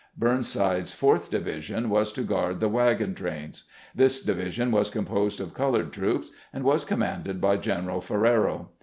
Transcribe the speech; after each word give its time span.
Burnside's 0.17 0.93
fourth 0.95 1.29
division 1.29 1.87
was 1.87 2.11
to 2.13 2.23
guard 2.23 2.59
the 2.59 2.67
wagon 2.67 3.13
trains. 3.13 3.65
This 3.93 4.19
division 4.19 4.71
was 4.71 4.89
composed 4.89 5.39
of 5.39 5.53
colored 5.53 5.93
troops, 5.93 6.31
and 6.51 6.63
was 6.63 6.83
commanded 6.83 7.39
by 7.39 7.57
G 7.57 7.69
eneral 7.69 8.01
Ferrero. 8.01 8.71